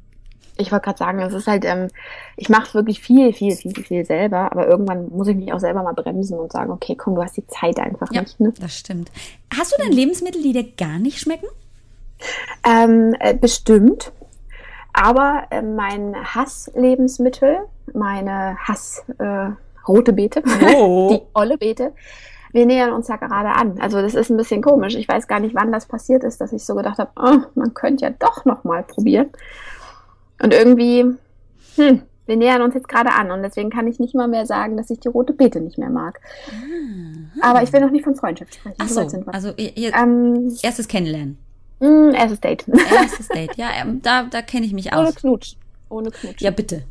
[0.58, 1.88] ich wollte gerade sagen, es ist halt, ähm,
[2.36, 5.82] ich mache wirklich viel, viel, viel, viel selber, aber irgendwann muss ich mich auch selber
[5.82, 8.40] mal bremsen und sagen, okay, komm, du hast die Zeit einfach Ja, nicht.
[8.40, 8.52] Ne?
[8.60, 9.10] das stimmt.
[9.56, 11.46] Hast du denn Lebensmittel, die dir gar nicht schmecken?
[12.66, 14.12] Ähm, äh, bestimmt.
[14.92, 17.58] Aber äh, mein Hasslebensmittel,
[17.92, 19.50] meine Hass äh,
[19.86, 20.42] rote Beete,
[20.74, 21.10] Oh.
[21.12, 21.92] die olle Beete,
[22.52, 23.78] wir nähern uns ja gerade an.
[23.80, 24.94] Also das ist ein bisschen komisch.
[24.94, 27.74] Ich weiß gar nicht, wann das passiert ist, dass ich so gedacht habe, oh, man
[27.74, 29.28] könnte ja doch noch mal probieren.
[30.42, 31.04] Und irgendwie,
[31.76, 34.76] hm, wir nähern uns jetzt gerade an und deswegen kann ich nicht mal mehr sagen,
[34.76, 36.20] dass ich die rote Beete nicht mehr mag.
[37.40, 38.76] Aber ich will noch nicht von Freundschaft sprechen.
[38.78, 38.84] Ah.
[38.84, 41.38] Ach So also ihr, ähm, erstes Kennenlernen.
[41.80, 42.66] mh, erstes Date.
[42.68, 43.56] Erstes Date.
[43.56, 45.14] Ja, ähm, da, da kenne ich mich Ohne aus.
[45.14, 45.54] Knutsch.
[45.88, 46.40] Ohne Knutsch.
[46.40, 46.82] Ja, bitte.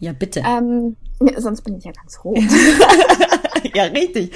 [0.00, 0.42] Ja, bitte.
[0.46, 0.96] Ähm,
[1.38, 2.38] sonst bin ich ja ganz rot.
[3.74, 4.32] ja, richtig.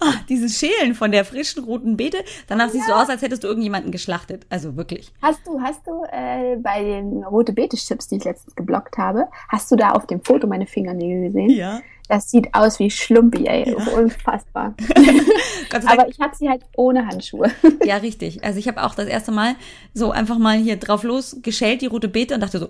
[0.00, 3.48] Ah, dieses Schälen von der frischen roten Beete, danach siehst du aus, als hättest du
[3.48, 4.46] irgendjemanden geschlachtet.
[4.48, 5.12] Also wirklich.
[5.20, 9.28] Hast du, hast du äh, bei den rote Beete Chips, die ich letztens geblockt habe,
[9.48, 11.50] hast du da auf dem Foto meine Fingernägel gesehen?
[11.50, 11.80] Ja.
[12.08, 13.70] Das sieht aus wie Schlumpi, ey.
[13.70, 13.92] Ja.
[13.96, 14.74] Unfassbar.
[15.86, 17.50] Aber ich hatte sie halt ohne Handschuhe.
[17.84, 18.44] Ja, richtig.
[18.44, 19.54] Also ich habe auch das erste Mal
[19.94, 22.68] so einfach mal hier drauf los geschält, die rote Beete und dachte so,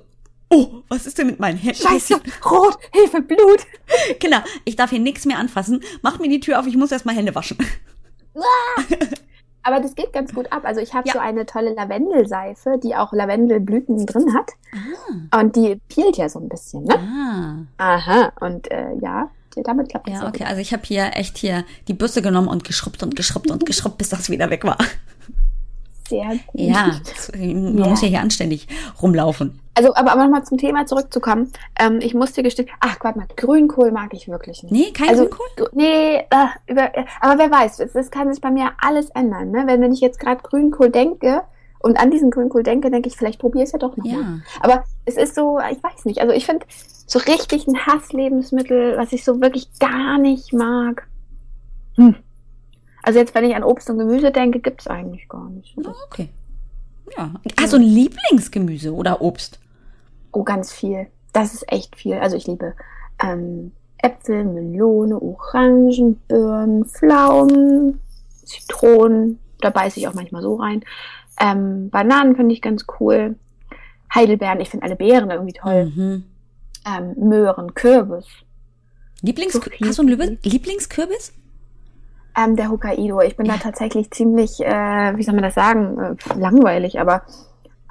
[0.52, 3.60] oh, was ist denn mit meinen Händen Scheiße, rot, Hilfe, Blut.
[4.20, 5.82] Genau, ich darf hier nichts mehr anfassen.
[6.02, 7.58] Mach mir die Tür auf, ich muss erst mal Hände waschen.
[9.64, 10.62] Aber das geht ganz gut ab.
[10.64, 11.14] Also ich habe Ja.
[11.14, 14.50] so eine tolle Lavendelseife, die auch Lavendelblüten drin hat.
[15.40, 17.66] Und die peelt ja so ein bisschen, ne?
[17.78, 18.32] Ah, Aha.
[18.40, 19.30] Und äh, ja,
[19.62, 20.44] damit klappt das ja, okay.
[20.44, 23.98] Also ich habe hier echt hier die Bürste genommen und geschrubbt und geschrubbt und geschrubbt,
[23.98, 24.78] bis das wieder weg war.
[24.78, 24.88] gut.
[26.08, 26.40] Sehr gut.
[26.54, 27.00] Ja,
[27.36, 27.86] man Ja.
[27.88, 28.66] muss ja hier anständig
[29.00, 29.60] rumlaufen.
[29.74, 31.50] Also, aber, aber nochmal zum Thema zurückzukommen.
[31.80, 34.72] Ähm, ich muss dir gestehen, ach, warte mal, Grünkohl mag ich wirklich nicht.
[34.72, 35.46] Nee, kein also, Grünkohl?
[35.56, 39.08] gr- Nee, äh, über, äh, aber wer weiß, es, es kann sich bei mir alles
[39.10, 39.50] ändern.
[39.50, 39.64] Ne?
[39.66, 41.42] Wenn, wenn ich jetzt gerade Grünkohl denke
[41.78, 44.12] und an diesen Grünkohl denke, denke ich, vielleicht probiere ich es ja doch nochmal.
[44.20, 44.38] Ja.
[44.60, 46.20] Aber es ist so, ich weiß nicht.
[46.20, 46.66] Also ich finde
[47.06, 51.08] so richtig ein Hasslebensmittel, was ich so wirklich gar nicht mag.
[51.96, 52.14] Hm.
[53.02, 55.74] Also jetzt, wenn ich an Obst und Gemüse denke, gibt's eigentlich gar nicht.
[55.84, 56.28] Ah, Okay.
[57.16, 57.30] Ja.
[57.60, 59.58] Also ein Lieblingsgemüse oder Obst?
[60.32, 61.06] Oh, ganz viel.
[61.32, 62.14] Das ist echt viel.
[62.14, 62.74] Also ich liebe
[63.22, 68.00] ähm, Äpfel, Melone, Orangen, Birnen, Pflaumen,
[68.44, 69.38] Zitronen.
[69.60, 70.82] Da beiße ich auch manchmal so rein.
[71.40, 73.36] Ähm, Bananen finde ich ganz cool.
[74.14, 75.86] Heidelbeeren, ich finde alle Beeren irgendwie toll.
[75.86, 76.24] Mhm.
[76.84, 78.26] Ähm, Möhren, Kürbis.
[79.22, 79.54] Lieblings.
[79.54, 81.32] Hast du einen Lieblings Lieblingskürbis?
[82.36, 83.20] Ähm, der Hokkaido.
[83.20, 86.98] Ich bin da tatsächlich ziemlich, äh, wie soll man das sagen, äh, langweilig.
[86.98, 87.22] Aber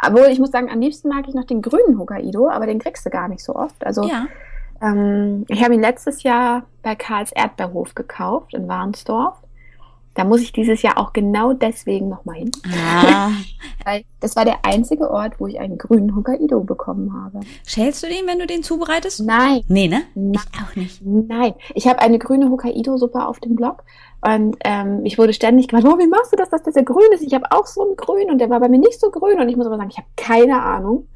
[0.05, 3.05] obwohl ich muss sagen, am liebsten mag ich noch den grünen Hokkaido, aber den kriegst
[3.05, 3.85] du gar nicht so oft.
[3.85, 4.27] Also Ja.
[4.81, 9.35] Ähm, ich habe ihn letztes Jahr bei Karls Erdbeerhof gekauft in Warnsdorf.
[10.13, 12.51] Da muss ich dieses Jahr auch genau deswegen nochmal hin.
[12.67, 13.29] Ah.
[13.85, 17.39] Weil das war der einzige Ort, wo ich einen grünen Hokkaido bekommen habe.
[17.65, 19.21] Schälst du den, wenn du den zubereitest?
[19.21, 20.01] Nein, Nee, ne?
[20.13, 20.33] Nein.
[20.33, 21.01] Ich auch nicht.
[21.03, 21.53] nein.
[21.75, 23.83] Ich habe eine grüne Hokkaido-Suppe auf dem Blog
[24.23, 27.11] und ähm, ich wurde ständig gefragt, oh, wie machst du das, dass der so grün
[27.13, 27.23] ist?
[27.23, 29.49] Ich habe auch so einen grün und der war bei mir nicht so grün und
[29.49, 31.07] ich muss aber sagen, ich habe keine Ahnung.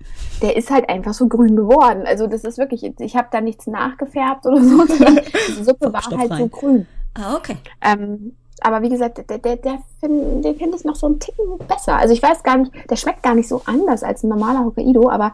[0.41, 2.03] Der ist halt einfach so grün geworden.
[2.05, 4.85] Also das ist wirklich, ich habe da nichts nachgefärbt oder so.
[5.59, 6.51] Die Suppe war halt so rein.
[6.51, 6.87] grün.
[7.13, 7.57] Ah, okay.
[7.81, 11.57] Ähm, aber wie gesagt, der, der, der find, den finde ich noch so einen Ticken
[11.67, 11.97] besser.
[11.97, 15.09] Also ich weiß gar nicht, der schmeckt gar nicht so anders als ein normaler Hokkaido,
[15.09, 15.33] aber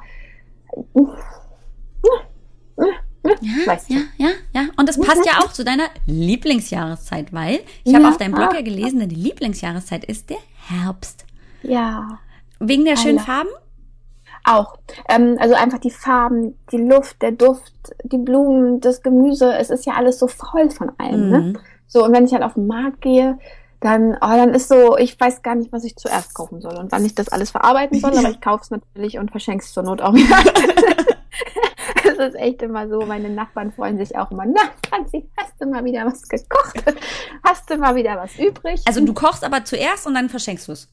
[0.95, 1.01] äh,
[3.23, 3.93] Ja, Weißt du.
[3.93, 4.61] ja, ja, ja.
[4.77, 8.09] Und das passt ja auch zu deiner Lieblingsjahreszeit, weil ich habe Ja.
[8.09, 11.25] auf deinem Blog ja gelesen, deine Lieblingsjahreszeit ist der Herbst.
[11.63, 12.19] ja,
[12.59, 13.25] Wegen der schönen Alle.
[13.27, 13.49] Farben?
[14.43, 14.75] auch.
[15.07, 19.85] Ähm, also einfach die Farben, die Luft, der Duft, die Blumen, das Gemüse, es ist
[19.85, 21.29] ja alles so voll von allem.
[21.29, 21.53] Ne?
[21.93, 23.37] So, und wenn ich halt auf den Markt gehe,
[23.81, 26.89] dann, oh, dann ist so, ich weiß gar nicht, was ich zuerst kaufen soll und
[26.91, 29.83] wann ich das alles verarbeiten soll, aber ich kaufe es natürlich und verschenke es zur
[29.83, 30.37] Not auch wieder.
[32.03, 35.67] Es ist echt immer so, meine Nachbarn freuen sich auch immer, na, Franzi, hast du
[35.67, 36.83] mal wieder was gekocht?
[37.43, 38.81] Hast du mal wieder was übrig?
[38.85, 40.87] Also du kochst aber zuerst und dann verschenkst du es.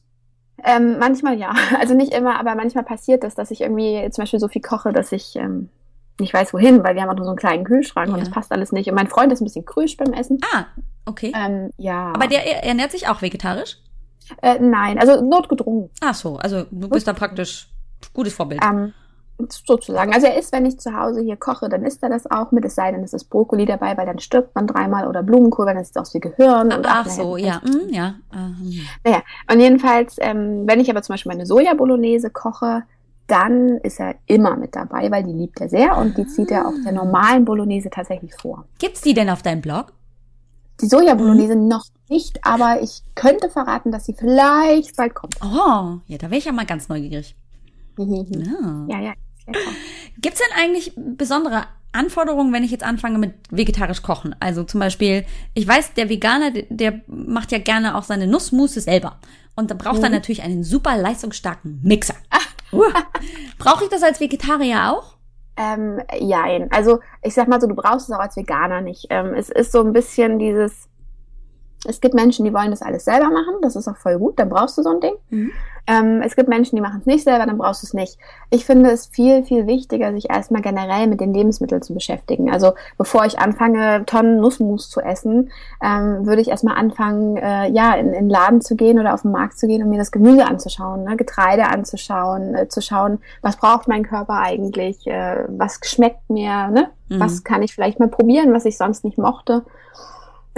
[0.63, 1.53] Ähm, manchmal ja.
[1.79, 4.91] Also nicht immer, aber manchmal passiert das, dass ich irgendwie zum Beispiel so viel koche,
[4.91, 5.69] dass ich ähm,
[6.19, 8.23] nicht weiß wohin, weil wir haben auch nur so einen kleinen Kühlschrank und Ja.
[8.25, 8.89] das passt alles nicht.
[8.89, 10.39] Und mein Freund ist ein bisschen krüsch beim Essen.
[10.53, 10.65] Ah,
[11.05, 11.31] okay.
[11.35, 12.11] Ähm, ja.
[12.13, 13.77] Aber der er- ernährt sich auch vegetarisch?
[14.41, 15.89] äh, nein, also notgedrungen.
[16.01, 17.67] Ach so, also du bist da praktisch
[18.13, 18.61] gutes Vorbild.
[18.63, 18.93] Ähm,
[19.65, 20.13] sozusagen.
[20.13, 22.65] Also er isst, wenn ich zu Hause hier koche, dann isst er das auch mit,
[22.65, 25.73] es sei denn, es ist Brokkoli dabei, weil dann stirbt man dreimal oder Blumenkohl, weil
[25.75, 26.71] dann ist es aus wie Gehirn.
[26.73, 28.15] und Ach naja, so, ja, hm, ja.
[28.33, 32.83] ähm, Naja, und jedenfalls, ähm, wenn ich aber zum Beispiel meine Soja-Bolognese koche,
[33.27, 36.67] dann ist er immer mit dabei, weil die liebt er sehr und die zieht er
[36.67, 38.65] auch der normalen Bolognese tatsächlich vor.
[38.79, 39.93] Gibt's die denn auf deinem Blog?
[40.81, 45.35] Die Soja-Bolognese noch nicht, aber ich könnte verraten, dass sie vielleicht bald kommt.
[45.41, 47.35] Oh, ja, da wäre ich ja mal ganz neugierig.
[47.97, 48.05] ja,
[48.87, 48.99] Ja.
[48.99, 49.71] ja, ist lecker.
[50.21, 54.35] Gibt's denn eigentlich besondere Anforderungen, wenn ich jetzt anfange mit vegetarisch kochen?
[54.39, 59.19] Also zum Beispiel, ich weiß, der Veganer, der, macht ja gerne auch seine Nussmusse selber.
[59.55, 60.05] Und da braucht mhm.
[60.05, 62.15] er natürlich einen super leistungsstarken Mixer.
[62.71, 62.83] Uh.
[63.57, 65.15] Brauche ich das als Vegetarier auch?
[65.61, 66.71] Ähm, jein.
[66.71, 69.07] Also ich sag mal so, du brauchst es auch als Veganer nicht.
[69.09, 70.87] Ähm, es ist so ein bisschen dieses,
[71.85, 74.47] es gibt Menschen, die wollen das alles selber machen, das ist auch voll gut, dann
[74.47, 75.15] brauchst du so ein Ding.
[75.29, 75.51] Mhm.
[75.87, 78.17] Ähm, es gibt Menschen, die machen es nicht selber, dann brauchst du es nicht.
[78.49, 82.51] Ich finde es viel, viel wichtiger, sich erstmal generell mit den Lebensmitteln zu beschäftigen.
[82.51, 85.51] Also bevor ich anfange, Tonnen Nussmus zu essen,
[85.83, 89.23] ähm, würde ich erstmal anfangen, äh, ja, in, in den Laden zu gehen oder auf
[89.23, 91.17] den Markt zu gehen und mir das Gemüse anzuschauen, ne?
[91.17, 96.89] Getreide anzuschauen, äh, zu schauen, was braucht mein Körper eigentlich, äh, was schmeckt mir, ne?
[97.09, 97.19] Mhm.
[97.19, 99.63] was kann ich vielleicht mal probieren, was ich sonst nicht mochte.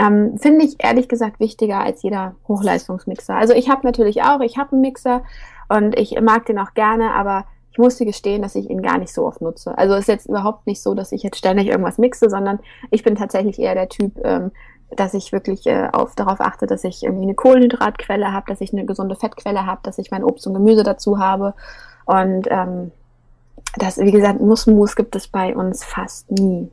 [0.02, 3.36] Ähm, Finde ich ehrlich gesagt wichtiger als jeder Hochleistungsmixer.
[3.36, 5.22] Also ich habe natürlich auch, ich habe einen Mixer
[5.70, 9.14] und ich mag den auch gerne, aber ich musste gestehen, dass ich ihn gar nicht
[9.14, 9.78] so oft nutze.
[9.78, 12.60] Also es ist jetzt überhaupt nicht so, dass ich jetzt ständig irgendwas mixe, sondern
[12.90, 14.52] ich bin tatsächlich eher der Typ, ähm,
[14.90, 18.74] dass ich wirklich äh, auf, darauf achte, dass ich irgendwie eine Kohlenhydratquelle habe, dass ich
[18.74, 21.54] eine gesunde Fettquelle habe, dass ich mein Obst und Gemüse dazu habe.
[22.06, 22.92] Und ähm,
[23.78, 26.70] das, wie gesagt, Nussmus gibt es bei uns fast nie.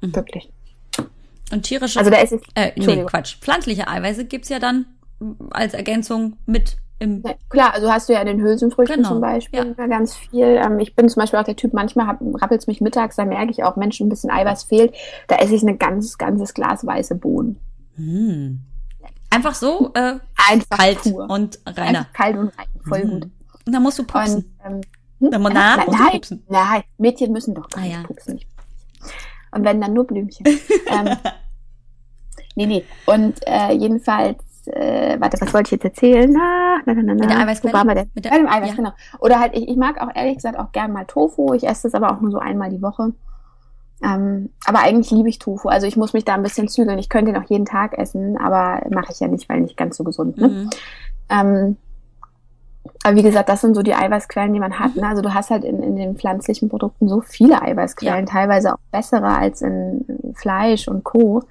[0.00, 0.14] Mhm.
[0.14, 0.50] Wirklich.
[1.52, 4.86] Und tierische, also da ist es, äh, nee, Quatsch, pflanzliche Eiweiße gibt's ja dann
[5.50, 9.20] als Ergänzung mit im ja, klar, also hast du ja in den Hülsenfrüchten genau, zum
[9.20, 9.86] Beispiel ja.
[9.86, 10.44] ganz viel.
[10.44, 13.50] Ähm, ich bin zum Beispiel auch der Typ, manchmal rappelt es mich mittags, da merke
[13.50, 14.94] ich auch, Menschen ein bisschen Eiweiß fehlt.
[15.28, 17.58] Da esse ich ein ganz, ganzes Glas weiße Bohnen.
[17.96, 18.60] Hm.
[19.28, 20.14] Einfach so äh,
[20.50, 21.28] Einfach kalt pur.
[21.28, 21.98] und reiner.
[21.98, 23.10] Einfach kalt und rein, voll hm.
[23.10, 23.30] gut.
[23.66, 24.54] Und dann musst du pupsen.
[24.64, 24.80] Und, ähm,
[25.20, 25.30] hm?
[25.30, 28.02] Dann nein, nein, nein, Mädchen müssen doch gar ah, ja.
[28.04, 28.40] pupsen.
[29.56, 30.46] Und wenn, dann nur Blümchen.
[30.86, 31.16] ähm,
[32.56, 32.84] Nee, nee.
[33.04, 36.32] Und äh, jedenfalls, äh, warte, was wollte ich jetzt erzählen?
[36.32, 37.72] Na, na, na, na, Mit der Eiweißquelle?
[37.72, 38.10] Wo war man denn?
[38.14, 38.74] Mit der, Bei dem Eiweiß, ja.
[38.74, 38.92] genau.
[39.20, 41.52] Oder halt, ich, ich mag auch ehrlich gesagt auch gern mal Tofu.
[41.52, 43.12] Ich esse das aber auch nur so einmal die Woche.
[44.02, 45.68] Ähm, aber eigentlich liebe ich Tofu.
[45.68, 46.98] Also ich muss mich da ein bisschen zügeln.
[46.98, 49.98] Ich könnte ihn auch jeden Tag essen, aber mache ich ja nicht, weil nicht ganz
[49.98, 50.38] so gesund.
[50.38, 50.48] Ne?
[50.48, 50.70] Mhm.
[51.28, 51.76] Ähm,
[53.06, 54.96] aber wie gesagt, das sind so die Eiweißquellen, die man hat.
[54.96, 55.06] Ne?
[55.06, 58.32] Also du hast halt in, in den pflanzlichen Produkten so viele Eiweißquellen, Ja.
[58.32, 61.44] teilweise auch bessere als in Fleisch und Co.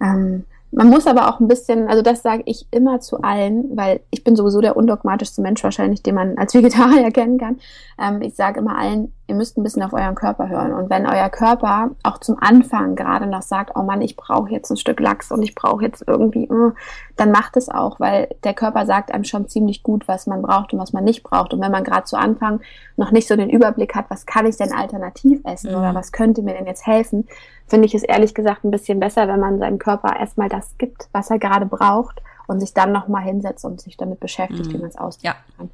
[0.00, 4.00] Ähm, man muss aber auch ein bisschen, also das sage ich immer zu allen, weil
[4.10, 7.56] ich bin sowieso der undogmatischste Mensch wahrscheinlich, den man als Vegetarier kennen kann.
[8.00, 10.72] Ähm, ich sage immer allen, ihr müsst ein bisschen auf euren Körper hören.
[10.72, 14.70] Und wenn euer Körper auch zum Anfang gerade noch sagt, oh Mann, ich brauche jetzt
[14.70, 16.72] ein Stück Lachs und ich brauche jetzt irgendwie, äh,
[17.16, 20.72] dann macht es auch, weil der Körper sagt einem schon ziemlich gut, was man braucht
[20.72, 21.52] und was man nicht braucht.
[21.52, 22.60] Und wenn man gerade zu Anfang
[22.96, 25.76] noch nicht so den Überblick hat, was kann ich denn alternativ essen Mhm.
[25.78, 27.28] oder was könnte mir denn jetzt helfen,
[27.66, 31.08] finde ich es ehrlich gesagt ein bisschen besser, wenn man seinem Körper erstmal das gibt,
[31.12, 34.72] was er gerade braucht und sich dann nochmal hinsetzt und sich damit beschäftigt, Mhm.
[34.72, 35.54] wie man es ausdrücken Ja.
[35.58, 35.70] kann.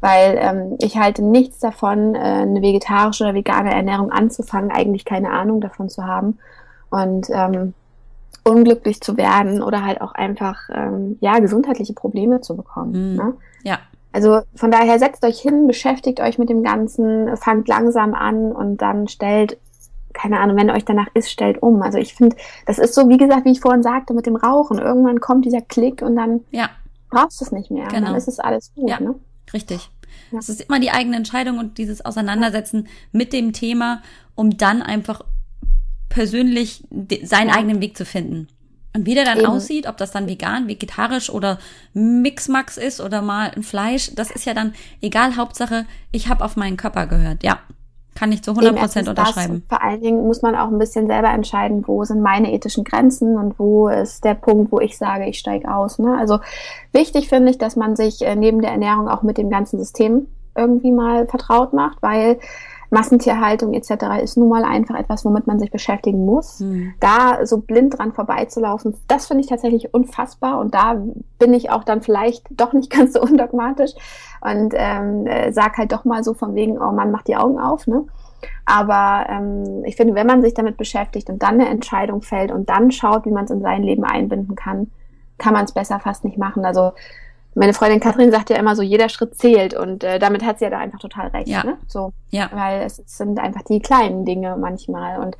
[0.00, 5.30] Weil ähm, ich halte nichts davon, äh, eine vegetarische oder vegane Ernährung anzufangen, eigentlich keine
[5.30, 6.38] Ahnung davon zu haben
[6.90, 7.74] und ähm,
[8.44, 13.12] unglücklich zu werden oder halt auch einfach ähm, ja gesundheitliche Probleme zu bekommen.
[13.12, 13.16] Mhm.
[13.16, 13.34] Ne?
[13.64, 13.78] Ja.
[14.12, 18.80] Also von daher setzt euch hin, beschäftigt euch mit dem Ganzen, fangt langsam an und
[18.80, 19.58] dann stellt,
[20.14, 21.82] keine Ahnung, wenn euch danach ist, stellt um.
[21.82, 24.78] Also ich finde, das ist so, wie gesagt, wie ich vorhin sagte, mit dem Rauchen.
[24.78, 26.70] Irgendwann kommt dieser Klick und dann Ja,
[27.10, 27.88] brauchst du es nicht mehr.
[27.88, 28.06] Genau.
[28.06, 28.88] dann ist es alles gut.
[28.88, 29.00] Ja.
[29.00, 29.16] Ne?
[29.52, 29.88] Richtig.
[30.32, 30.38] Ja.
[30.38, 34.02] Es ist immer die eigene Entscheidung und dieses Auseinandersetzen mit dem Thema,
[34.34, 35.22] um dann einfach
[36.08, 36.84] persönlich
[37.22, 38.48] seinen eigenen Weg zu finden.
[38.94, 39.46] Und wie der dann Eben.
[39.48, 41.58] aussieht, ob das dann vegan, vegetarisch oder
[41.92, 45.36] Mixmax ist oder mal ein Fleisch, das ist ja dann egal.
[45.36, 47.42] Hauptsache, ich habe auf meinen Körper gehört.
[47.42, 47.60] Ja,
[48.16, 49.54] kann ich zu 100 Eben Prozent das unterschreiben.
[49.54, 52.84] und Vor allen Dingen muss man auch ein bisschen selber entscheiden, wo sind meine ethischen
[52.84, 55.98] Grenzen und wo ist der Punkt, wo ich sage, ich steige aus.
[55.98, 56.16] Ne?
[56.18, 56.40] Also
[56.92, 60.26] wichtig finde ich, dass man sich äh, neben der Ernährung auch mit dem ganzen System
[60.56, 62.38] irgendwie mal vertraut macht, weil
[62.90, 64.22] Massentierhaltung etc.
[64.22, 66.60] ist nun mal einfach etwas, womit man sich beschäftigen muss.
[66.60, 66.94] Hm.
[67.00, 71.02] Da so blind dran vorbeizulaufen, das finde ich tatsächlich unfassbar und da
[71.38, 73.92] bin ich auch dann vielleicht doch nicht ganz so undogmatisch
[74.50, 77.58] und ähm, äh, sag halt doch mal so von wegen, oh Mann, mach die Augen
[77.58, 78.04] auf, ne?
[78.64, 82.68] Aber ähm, ich finde, wenn man sich damit beschäftigt und dann eine Entscheidung fällt und
[82.68, 84.90] dann schaut, wie man es in sein Leben einbinden kann,
[85.38, 86.64] kann man es besser fast nicht machen.
[86.64, 86.92] Also
[87.54, 90.66] meine Freundin Katrin sagt ja immer so, jeder Schritt zählt und äh, damit hat sie
[90.66, 91.48] ja da einfach total recht.
[91.48, 91.64] Ja.
[91.64, 91.78] Ne?
[91.88, 92.50] So, Ja.
[92.52, 95.36] weil es sind einfach die kleinen Dinge manchmal und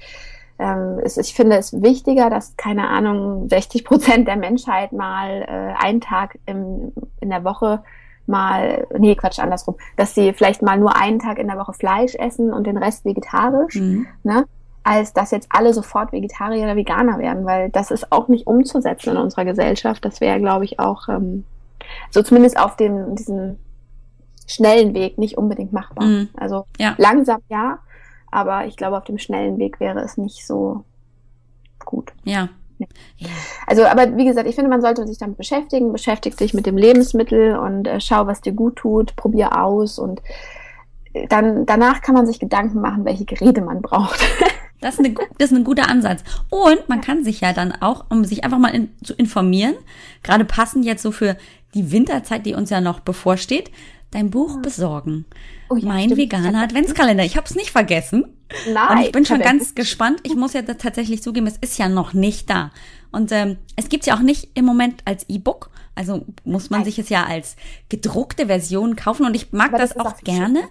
[0.58, 5.84] ähm, es, ich finde es wichtiger, dass, keine Ahnung, 60 Prozent der Menschheit mal äh,
[5.84, 7.82] einen Tag im, in der Woche
[8.28, 12.14] mal, nee, Quatsch, andersrum, dass sie vielleicht mal nur einen Tag in der Woche Fleisch
[12.16, 14.06] essen und den Rest vegetarisch, Hm.
[14.22, 14.44] ne?
[14.82, 19.10] als dass jetzt alle sofort Vegetarier oder Veganer werden, weil das ist auch nicht umzusetzen
[19.10, 20.04] in unserer Gesellschaft.
[20.04, 21.42] Das wäre, glaube ich, auch ähm,
[22.10, 23.58] so zumindest auf dem, diesem
[24.46, 26.04] schnellen Weg nicht unbedingt machbar.
[26.06, 26.28] Mhm.
[26.36, 26.94] Also Ja.
[26.98, 27.78] langsam ja,
[28.30, 30.84] Aber ich glaube, auf dem schnellen Weg wäre es nicht so
[31.84, 32.12] gut.
[32.24, 32.48] Ja.
[33.66, 35.92] Also, aber wie gesagt, ich finde, man sollte sich damit beschäftigen.
[35.92, 40.20] Beschäftigt dich mit dem Lebensmittel und äh, schau, was dir gut tut, probier aus und
[41.12, 44.20] äh, dann danach kann man sich Gedanken machen, welche Geräte man braucht.
[44.78, 46.22] Das ist, eine, das ist ein guter Ansatz.
[46.50, 49.74] Und man kann sich ja dann auch, um sich einfach mal in, zu informieren,
[50.22, 51.36] gerade passend jetzt so für
[51.74, 53.70] die Winterzeit, die uns ja noch bevorsteht,
[54.10, 55.24] dein Buch besorgen.
[55.68, 56.18] Oh ja, mein stimmt.
[56.18, 57.24] veganer Adventskalender.
[57.24, 58.24] Ich habe es nicht vergessen.
[58.72, 58.98] Nein.
[58.98, 60.20] Und ich bin schon ganz gespannt.
[60.22, 62.70] Ich muss ja tatsächlich zugeben, es ist ja noch nicht da.
[63.10, 65.70] Und ähm, es gibt's ja auch nicht im Moment als E-Book.
[65.94, 67.56] Also muss man sich es ja als
[67.88, 69.26] gedruckte Version kaufen.
[69.26, 70.62] Und ich mag das, das auch gerne,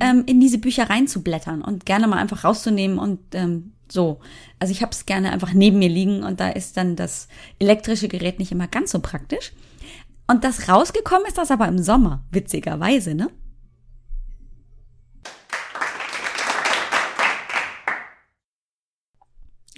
[0.00, 4.20] ähm, in diese Bücher reinzublättern und gerne mal einfach rauszunehmen und ähm, so.
[4.58, 8.08] Also ich habe es gerne einfach neben mir liegen und da ist dann das elektrische
[8.08, 9.52] Gerät nicht immer ganz so praktisch.
[10.26, 13.30] Und das rausgekommen ist das aber im Sommer, witzigerweise, ne?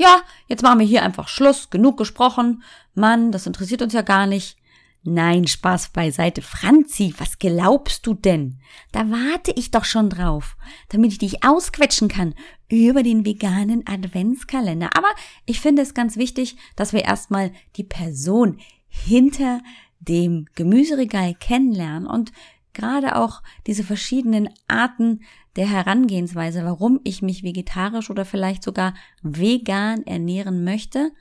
[0.03, 2.65] Ja, jetzt machen wir hier einfach Schluss, genug gesprochen.
[2.93, 4.57] Mann, das interessiert uns ja gar nicht.
[5.05, 6.43] Nein, Spaß beiseite.
[6.43, 8.59] Franzi, was glaubst du denn?
[8.91, 10.57] Da warte ich doch schon drauf,
[10.89, 12.35] damit ich dich ausquetschen kann
[12.69, 14.91] über den veganen Adventskalender.
[14.97, 15.07] Aber
[15.47, 19.61] ich finde es ganz wichtig, dass wir erstmal die Person hinter
[20.01, 22.33] dem Gemüseregal kennenlernen und
[22.73, 25.21] gerade auch diese verschiedenen Arten
[25.57, 31.13] der Herangehensweise, warum ich mich vegetarisch oder vielleicht sogar vegan ernähren möchte,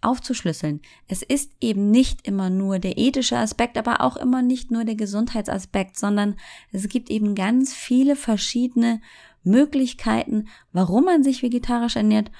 [0.00, 0.80] aufzuschlüsseln.
[1.08, 4.94] Es ist eben nicht immer nur der ethische Aspekt, aber auch immer nicht nur der
[4.94, 6.36] Gesundheitsaspekt, sondern
[6.72, 9.00] es gibt eben ganz viele verschiedene
[9.42, 12.30] Möglichkeiten, warum man sich vegetarisch ernährt.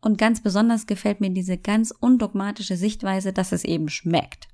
[0.00, 4.48] Und ganz besonders gefällt mir diese ganz undogmatische Sichtweise, dass es eben schmeckt.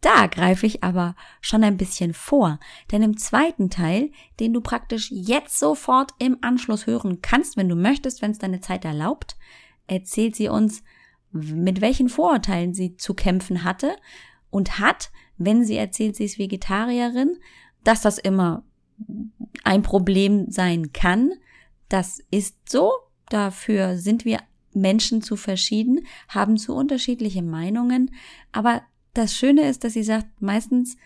[0.00, 2.58] Da greife ich aber schon ein bisschen vor,
[2.90, 7.76] denn im zweiten Teil, den du praktisch jetzt sofort im Anschluss hören kannst, wenn du
[7.76, 9.36] möchtest, wenn es deine Zeit erlaubt,
[9.86, 10.82] erzählt sie uns,
[11.32, 13.94] mit welchen Vorurteilen sie zu kämpfen hatte
[14.48, 17.36] und hat, wenn sie erzählt, sie ist Vegetarierin,
[17.84, 18.64] dass das immer
[19.64, 21.32] ein Problem sein kann.
[21.88, 22.92] Das ist so.
[23.28, 24.40] Dafür sind wir
[24.72, 28.10] Menschen zu verschieden, haben zu unterschiedliche Meinungen.
[28.52, 28.82] Aber
[29.14, 30.96] das Schöne ist, dass sie sagt, meistens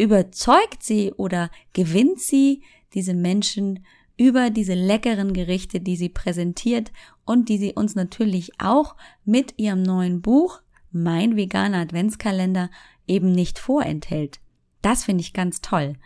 [0.00, 2.62] überzeugt sie oder gewinnt sie
[2.94, 3.84] diese Menschen
[4.16, 6.90] über diese leckeren Gerichte, die sie präsentiert
[7.26, 12.70] und die sie uns natürlich auch mit ihrem neuen Buch Mein veganer Adventskalender
[13.06, 14.40] eben nicht vorenthält.
[14.82, 15.96] Das finde ich ganz toll.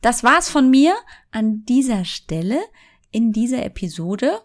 [0.00, 0.94] Das war's von mir
[1.30, 2.60] an dieser Stelle
[3.10, 4.40] in dieser Episode.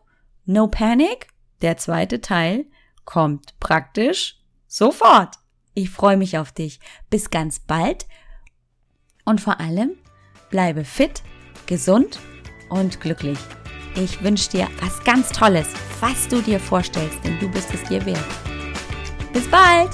[0.45, 1.27] No Panic,
[1.61, 2.65] der zweite Teil,
[3.05, 4.38] kommt praktisch
[4.69, 5.35] sofort.
[5.73, 6.79] Ich freue mich auf dich.
[7.09, 8.07] Bis ganz bald.
[9.25, 9.91] Und vor allem,
[10.49, 11.21] bleibe fit,
[11.65, 12.19] gesund
[12.69, 13.39] und glücklich.
[13.95, 15.67] Ich wünsche dir was ganz Tolles,
[15.99, 18.25] was du dir vorstellst, denn du bist es dir wert.
[19.33, 19.89] Bis bald!